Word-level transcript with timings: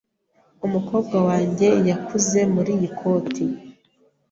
Umukobwa 0.65 1.17
wanjye 1.27 1.67
yakuze 1.89 2.39
muriyi 2.53 2.87
koti. 2.97 3.45